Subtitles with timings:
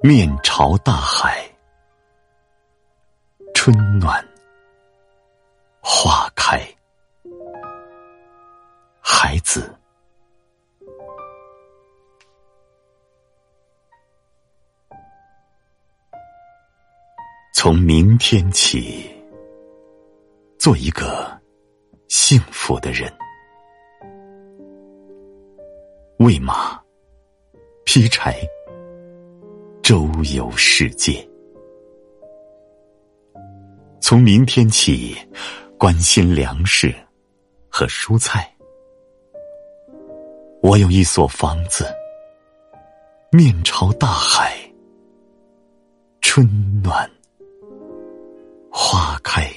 [0.00, 1.44] 面朝大海，
[3.52, 4.24] 春暖
[5.80, 6.60] 花开。
[9.00, 9.76] 孩子，
[17.52, 19.04] 从明天起，
[20.60, 21.28] 做一个
[22.06, 23.12] 幸福的人。
[26.20, 26.80] 喂马，
[27.84, 28.38] 劈柴，
[29.88, 31.26] 周游世界。
[34.02, 35.16] 从明天起，
[35.78, 36.94] 关心粮食
[37.70, 38.54] 和蔬菜。
[40.60, 41.86] 我有一所房子，
[43.32, 44.58] 面朝大海，
[46.20, 46.46] 春
[46.84, 47.10] 暖
[48.70, 49.50] 花开。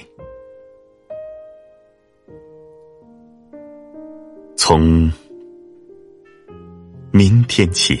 [4.56, 5.12] 从
[7.10, 8.00] 明天起，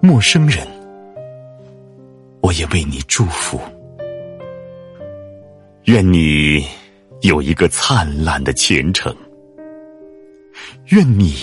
[0.00, 0.66] 陌生人，
[2.40, 3.60] 我也为你祝福，
[5.84, 6.64] 愿你
[7.22, 9.14] 有一个灿烂的前程，
[10.86, 11.34] 愿你。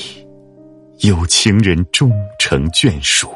[1.00, 3.30] 有情人终成眷属，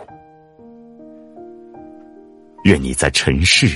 [2.64, 3.68] 愿你在尘世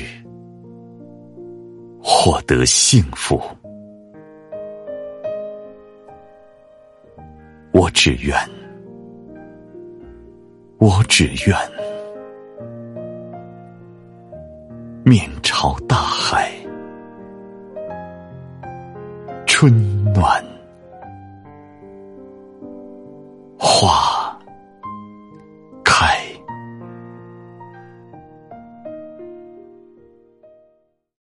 [2.01, 3.41] 获得幸福。
[7.73, 8.35] 我只愿，
[10.83, 11.57] 我只愿
[15.05, 16.51] 面朝大海，
[19.47, 19.73] 春
[20.13, 20.52] 暖。